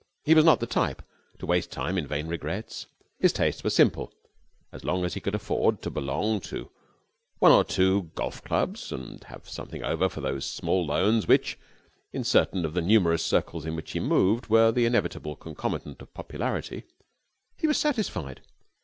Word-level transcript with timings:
He 0.23 0.33
was 0.33 0.43
not 0.43 0.59
the 0.59 0.65
type 0.65 1.03
to 1.37 1.45
waste 1.45 1.71
time 1.71 1.95
in 1.95 2.07
vain 2.07 2.25
regrets. 2.25 2.87
His 3.19 3.31
tastes 3.31 3.63
were 3.63 3.69
simple. 3.69 4.11
As 4.71 4.83
long 4.83 5.05
as 5.05 5.13
he 5.13 5.19
could 5.19 5.35
afford 5.35 5.83
to 5.83 5.91
belong 5.91 6.39
to 6.41 6.71
one 7.37 7.51
or 7.51 7.63
two 7.63 8.09
golf 8.15 8.43
clubs 8.43 8.91
and 8.91 9.23
have 9.25 9.47
something 9.47 9.83
over 9.83 10.09
for 10.09 10.19
those 10.19 10.43
small 10.49 10.87
loans 10.87 11.27
which, 11.27 11.55
in 12.11 12.23
certain 12.23 12.65
of 12.65 12.73
the 12.73 12.81
numerous 12.81 13.23
circles 13.23 13.63
in 13.63 13.75
which 13.75 13.91
he 13.91 13.99
moved, 13.99 14.47
were 14.47 14.71
the 14.71 14.87
inevitable 14.87 15.35
concomitant 15.35 16.01
of 16.01 16.11
popularity, 16.15 16.83
he 17.55 17.67
was 17.67 17.77
satisfied. 17.77 18.41